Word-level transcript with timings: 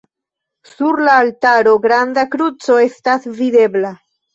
Super 0.69 1.01
la 1.09 1.19
altaro 1.25 1.75
granda 1.85 2.27
kruco 2.35 2.83
estas 2.91 3.33
videbla. 3.41 3.99